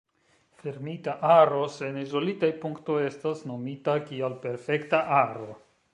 Fermita 0.61 1.13
aro 1.33 1.59
sen 1.75 1.99
izolitaj 2.05 2.51
punktoj 2.65 2.97
estas 3.11 3.47
nomita 3.53 3.99
kiel 4.09 4.37
perfekta 4.47 5.07
aro. 5.21 5.47